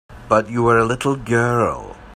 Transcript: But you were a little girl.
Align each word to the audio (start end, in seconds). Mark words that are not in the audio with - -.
But 0.27 0.49
you 0.49 0.63
were 0.63 0.79
a 0.79 0.83
little 0.83 1.15
girl. 1.15 1.95